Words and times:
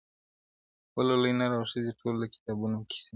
ولولئ 0.95 1.31
نر 1.39 1.51
او 1.57 1.63
ښځي 1.71 1.91
ټول 1.99 2.15
د 2.19 2.23
کتابونو 2.33 2.77
کیسې, 2.89 3.09